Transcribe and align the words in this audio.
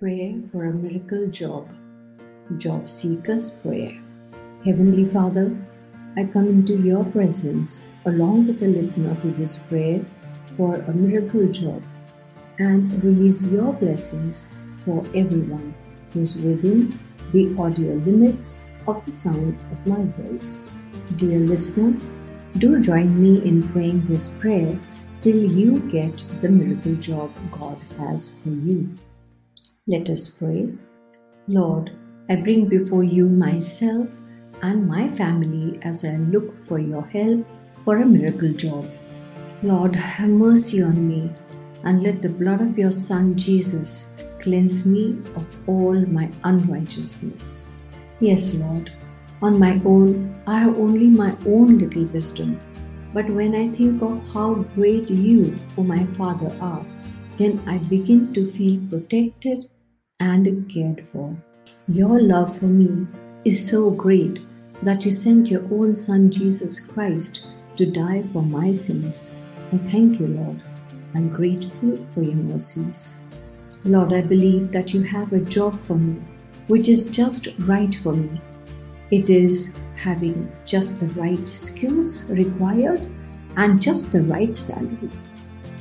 Prayer 0.00 0.36
for 0.52 0.66
a 0.66 0.72
Miracle 0.72 1.26
Job. 1.26 1.68
Job 2.56 2.88
Seekers 2.88 3.50
Prayer. 3.50 4.00
Heavenly 4.64 5.04
Father, 5.04 5.50
I 6.14 6.22
come 6.22 6.46
into 6.46 6.76
your 6.76 7.04
presence 7.06 7.88
along 8.04 8.46
with 8.46 8.60
the 8.60 8.68
listener 8.68 9.16
to 9.22 9.32
this 9.32 9.56
prayer 9.56 10.06
for 10.56 10.76
a 10.76 10.92
miracle 10.92 11.48
job 11.48 11.82
and 12.60 13.02
release 13.02 13.44
your 13.46 13.72
blessings 13.72 14.46
for 14.84 15.00
everyone 15.16 15.74
who's 16.12 16.36
within 16.36 16.96
the 17.32 17.52
audio 17.58 17.94
limits 17.94 18.68
of 18.86 19.04
the 19.04 19.10
sound 19.10 19.58
of 19.72 19.84
my 19.84 20.04
voice. 20.22 20.76
Dear 21.16 21.40
listener, 21.40 21.98
do 22.58 22.80
join 22.80 23.20
me 23.20 23.44
in 23.44 23.66
praying 23.70 24.04
this 24.04 24.28
prayer 24.28 24.78
till 25.22 25.42
you 25.42 25.80
get 25.90 26.18
the 26.40 26.48
miracle 26.48 26.94
job 26.94 27.32
God 27.50 27.76
has 27.98 28.38
for 28.38 28.50
you. 28.50 28.88
Let 29.90 30.10
us 30.10 30.28
pray. 30.28 30.68
Lord, 31.46 31.92
I 32.28 32.36
bring 32.36 32.68
before 32.68 33.04
you 33.04 33.26
myself 33.26 34.06
and 34.60 34.86
my 34.86 35.08
family 35.08 35.78
as 35.80 36.04
I 36.04 36.16
look 36.16 36.52
for 36.66 36.78
your 36.78 37.06
help 37.06 37.46
for 37.86 37.96
a 37.96 38.04
miracle 38.04 38.52
job. 38.52 38.84
Lord, 39.62 39.96
have 39.96 40.28
mercy 40.28 40.82
on 40.82 41.08
me 41.08 41.30
and 41.84 42.02
let 42.02 42.20
the 42.20 42.28
blood 42.28 42.60
of 42.60 42.76
your 42.76 42.92
Son 42.92 43.34
Jesus 43.34 44.12
cleanse 44.40 44.84
me 44.84 45.22
of 45.36 45.46
all 45.66 45.94
my 45.94 46.30
unrighteousness. 46.44 47.70
Yes, 48.20 48.56
Lord, 48.56 48.92
on 49.40 49.58
my 49.58 49.80
own, 49.86 50.38
I 50.46 50.58
have 50.58 50.78
only 50.78 51.06
my 51.06 51.34
own 51.46 51.78
little 51.78 52.04
wisdom. 52.04 52.60
But 53.14 53.30
when 53.30 53.54
I 53.54 53.68
think 53.68 54.02
of 54.02 54.22
how 54.34 54.52
great 54.74 55.08
you, 55.08 55.56
O 55.78 55.82
my 55.82 56.04
Father, 56.08 56.54
are, 56.60 56.84
then 57.38 57.58
I 57.66 57.78
begin 57.78 58.34
to 58.34 58.52
feel 58.52 58.82
protected 58.90 59.66
and 60.20 60.68
cared 60.68 61.06
for. 61.06 61.36
Your 61.88 62.20
love 62.20 62.58
for 62.58 62.66
me 62.66 63.06
is 63.44 63.70
so 63.70 63.90
great 63.90 64.40
that 64.82 65.04
you 65.04 65.10
sent 65.10 65.50
your 65.50 65.64
own 65.72 65.94
Son 65.94 66.30
Jesus 66.30 66.80
Christ 66.80 67.46
to 67.76 67.86
die 67.86 68.22
for 68.32 68.42
my 68.42 68.70
sins. 68.70 69.34
I 69.72 69.78
thank 69.78 70.20
you, 70.20 70.26
Lord. 70.28 70.62
I'm 71.14 71.28
grateful 71.28 71.96
for 72.10 72.22
your 72.22 72.36
mercies. 72.36 73.18
Lord, 73.84 74.12
I 74.12 74.20
believe 74.20 74.72
that 74.72 74.92
you 74.92 75.02
have 75.02 75.32
a 75.32 75.40
job 75.40 75.80
for 75.80 75.94
me, 75.96 76.20
which 76.66 76.88
is 76.88 77.10
just 77.10 77.48
right 77.60 77.94
for 77.94 78.12
me. 78.12 78.40
It 79.10 79.30
is 79.30 79.76
having 79.94 80.50
just 80.66 81.00
the 81.00 81.06
right 81.20 81.48
skills 81.48 82.30
required 82.30 83.00
and 83.56 83.80
just 83.80 84.12
the 84.12 84.22
right 84.22 84.54
salary. 84.54 85.10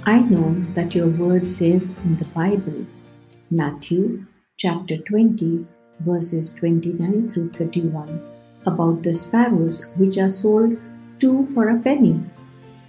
I 0.05 0.19
know 0.19 0.55
that 0.73 0.95
your 0.95 1.07
word 1.07 1.47
says 1.49 1.97
in 2.05 2.17
the 2.17 2.25
Bible, 2.25 2.85
Matthew 3.49 4.25
chapter 4.57 4.97
20, 4.97 5.65
verses 6.01 6.53
29 6.55 7.29
through 7.29 7.49
31, 7.51 8.21
about 8.65 9.01
the 9.03 9.13
sparrows 9.13 9.87
which 9.95 10.17
are 10.17 10.27
sold 10.27 10.75
two 11.17 11.45
for 11.45 11.69
a 11.69 11.79
penny. 11.79 12.19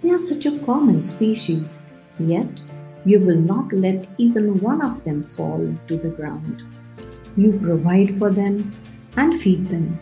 They 0.01 0.11
are 0.11 0.17
such 0.17 0.45
a 0.47 0.59
common 0.59 0.99
species, 0.99 1.85
yet 2.19 2.49
you 3.05 3.21
will 3.21 3.39
not 3.39 3.71
let 3.71 4.05
even 4.17 4.59
one 4.59 4.81
of 4.81 5.01
them 5.05 5.23
fall 5.23 5.73
to 5.87 5.95
the 5.95 6.09
ground. 6.09 6.63
You 7.37 7.57
provide 7.57 8.17
for 8.17 8.29
them 8.29 8.69
and 9.15 9.39
feed 9.39 9.67
them 9.67 9.97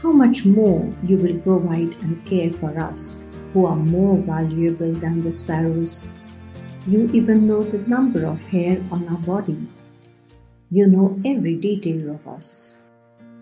how 0.00 0.12
much 0.12 0.46
more 0.46 0.88
you 1.02 1.16
will 1.16 1.40
provide 1.40 2.00
and 2.02 2.24
care 2.24 2.52
for 2.52 2.78
us 2.78 3.24
who 3.52 3.66
are 3.66 3.74
more 3.74 4.16
valuable 4.18 4.92
than 4.92 5.22
the 5.22 5.32
sparrows. 5.32 6.08
You 6.86 7.10
even 7.12 7.48
know 7.48 7.64
the 7.64 7.78
number 7.78 8.26
of 8.26 8.44
hair 8.44 8.80
on 8.92 9.08
our 9.08 9.18
body. 9.18 9.58
You 10.70 10.86
know 10.86 11.18
every 11.24 11.56
detail 11.56 12.10
of 12.10 12.28
us. 12.28 12.76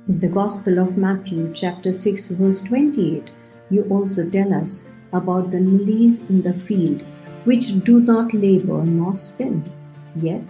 In 0.06 0.20
the 0.20 0.28
Gospel 0.28 0.78
of 0.78 0.96
Matthew, 0.96 1.52
chapter 1.52 1.90
6, 1.90 2.28
verse 2.28 2.62
28, 2.62 3.32
you 3.68 3.82
also 3.90 4.30
tell 4.30 4.54
us 4.54 4.92
about 5.12 5.50
the 5.50 5.58
lilies 5.58 6.30
in 6.30 6.40
the 6.40 6.54
field, 6.54 7.02
which 7.42 7.82
do 7.82 7.98
not 7.98 8.32
labor 8.32 8.84
nor 8.84 9.16
spin, 9.16 9.64
yet 10.14 10.44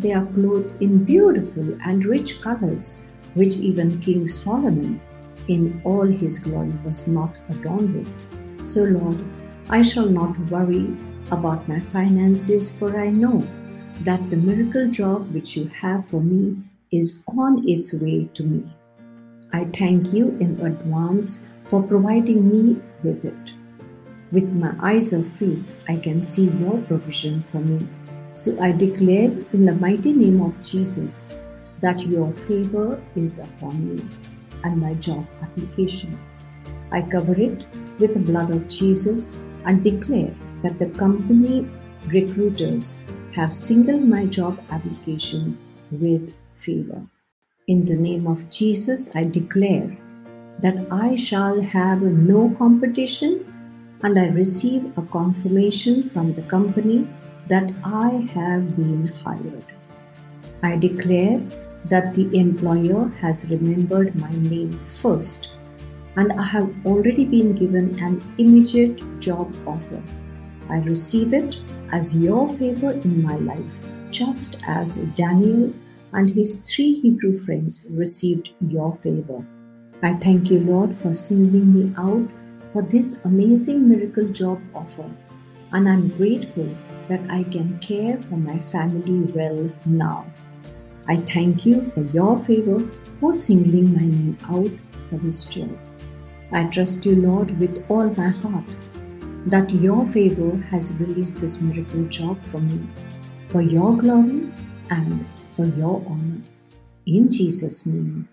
they 0.00 0.12
are 0.14 0.26
clothed 0.26 0.74
in 0.82 1.04
beautiful 1.04 1.78
and 1.84 2.04
rich 2.04 2.40
colors, 2.40 3.06
which 3.34 3.54
even 3.58 4.00
King 4.00 4.26
Solomon 4.26 5.00
in 5.46 5.80
all 5.84 6.06
his 6.06 6.40
glory 6.40 6.72
was 6.84 7.06
not 7.06 7.36
adorned 7.50 7.94
with. 7.94 8.66
So, 8.66 8.82
Lord, 8.82 9.24
I 9.70 9.80
shall 9.80 10.08
not 10.08 10.36
worry 10.50 10.88
about 11.30 11.68
my 11.68 11.78
finances, 11.78 12.76
for 12.76 12.98
I 12.98 13.10
know 13.10 13.46
that 14.00 14.28
the 14.30 14.36
miracle 14.36 14.88
job 14.88 15.32
which 15.32 15.56
you 15.56 15.66
have 15.68 16.06
for 16.06 16.20
me 16.20 16.56
is 16.92 17.24
on 17.36 17.68
its 17.68 17.92
way 17.94 18.24
to 18.24 18.42
me. 18.42 18.64
I 19.52 19.64
thank 19.66 20.12
you 20.12 20.36
in 20.40 20.60
advance 20.60 21.48
for 21.64 21.82
providing 21.82 22.48
me 22.48 22.80
with 23.02 23.24
it. 23.24 23.52
With 24.32 24.52
my 24.52 24.74
eyes 24.80 25.12
of 25.12 25.26
faith, 25.32 25.84
I 25.88 25.96
can 25.96 26.20
see 26.20 26.50
your 26.50 26.78
provision 26.82 27.40
for 27.40 27.58
me. 27.58 27.86
So 28.34 28.60
I 28.60 28.72
declare 28.72 29.30
in 29.52 29.64
the 29.64 29.74
mighty 29.74 30.12
name 30.12 30.42
of 30.42 30.60
Jesus 30.62 31.34
that 31.80 32.00
your 32.06 32.32
favor 32.32 33.00
is 33.14 33.38
upon 33.38 33.96
me 33.96 34.04
and 34.64 34.80
my 34.80 34.94
job 34.94 35.26
application. 35.42 36.18
I 36.90 37.02
cover 37.02 37.40
it 37.40 37.64
with 37.98 38.14
the 38.14 38.20
blood 38.20 38.50
of 38.50 38.68
Jesus 38.68 39.36
and 39.64 39.82
declare 39.82 40.34
that 40.62 40.78
the 40.78 40.86
company 40.90 41.68
recruiters 42.08 43.02
have 43.36 43.52
singled 43.52 44.02
my 44.02 44.24
job 44.24 44.58
application 44.70 45.58
with 45.90 46.34
favor. 46.54 47.02
In 47.68 47.84
the 47.84 47.96
name 47.96 48.26
of 48.26 48.48
Jesus, 48.48 49.14
I 49.14 49.24
declare 49.24 49.94
that 50.60 50.86
I 50.90 51.16
shall 51.16 51.60
have 51.60 52.00
no 52.00 52.48
competition 52.56 53.44
and 54.02 54.18
I 54.18 54.28
receive 54.28 54.96
a 54.96 55.02
confirmation 55.02 56.08
from 56.08 56.32
the 56.32 56.42
company 56.42 57.06
that 57.48 57.70
I 57.84 58.26
have 58.32 58.74
been 58.74 59.06
hired. 59.08 59.64
I 60.62 60.76
declare 60.76 61.38
that 61.90 62.14
the 62.14 62.34
employer 62.34 63.08
has 63.20 63.50
remembered 63.50 64.14
my 64.16 64.30
name 64.30 64.72
first 64.80 65.50
and 66.16 66.32
I 66.32 66.42
have 66.42 66.74
already 66.86 67.26
been 67.26 67.52
given 67.54 67.98
an 68.02 68.22
immediate 68.38 69.20
job 69.20 69.54
offer. 69.66 70.02
I 70.70 70.78
receive 70.78 71.34
it 71.34 71.60
as 71.92 72.16
your 72.16 72.48
favor 72.56 72.92
in 72.92 73.22
my 73.22 73.36
life, 73.36 73.88
just 74.10 74.62
as 74.66 74.96
Daniel 75.14 75.72
and 76.12 76.30
his 76.30 76.60
three 76.60 77.00
Hebrew 77.00 77.38
friends 77.38 77.86
received 77.90 78.50
your 78.60 78.94
favor. 78.96 79.44
I 80.02 80.14
thank 80.14 80.50
you, 80.50 80.60
Lord, 80.60 80.96
for 80.96 81.14
singling 81.14 81.72
me 81.72 81.92
out 81.96 82.28
for 82.72 82.82
this 82.82 83.24
amazing 83.24 83.88
miracle 83.88 84.28
job 84.28 84.60
offer, 84.74 85.10
and 85.72 85.88
I'm 85.88 86.08
grateful 86.08 86.68
that 87.08 87.20
I 87.30 87.44
can 87.44 87.78
care 87.78 88.18
for 88.18 88.36
my 88.36 88.58
family 88.58 89.32
well 89.32 89.70
now. 89.84 90.26
I 91.08 91.16
thank 91.16 91.64
you 91.64 91.90
for 91.92 92.02
your 92.02 92.42
favor 92.44 92.80
for 93.20 93.34
singling 93.34 93.94
my 93.94 94.00
name 94.00 94.38
out 94.44 94.70
for 95.08 95.16
this 95.18 95.44
job. 95.44 95.78
I 96.52 96.64
trust 96.64 97.06
you, 97.06 97.16
Lord, 97.16 97.58
with 97.58 97.84
all 97.88 98.08
my 98.10 98.28
heart 98.28 98.64
that 99.46 99.70
your 99.70 100.06
favor 100.06 100.56
has 100.70 100.92
released 100.98 101.40
this 101.40 101.60
miracle 101.60 102.04
job 102.04 102.42
for 102.42 102.60
me 102.60 102.80
for 103.48 103.62
your 103.62 103.96
glory 103.96 104.50
and 104.90 105.24
for 105.54 105.66
your 105.66 106.04
honor. 106.08 106.40
In 107.06 107.30
Jesus' 107.30 107.86
name, 107.86 108.28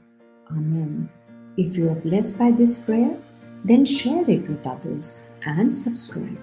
Amen. 0.51 1.09
If 1.55 1.77
you 1.77 1.89
are 1.89 1.95
blessed 1.95 2.37
by 2.37 2.51
this 2.51 2.77
prayer, 2.77 3.15
then 3.63 3.85
share 3.85 4.29
it 4.29 4.47
with 4.49 4.67
others 4.67 5.29
and 5.45 5.73
subscribe. 5.73 6.37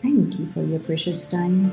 Thank 0.00 0.38
you 0.38 0.50
for 0.52 0.62
your 0.62 0.80
precious 0.80 1.30
time. 1.30 1.72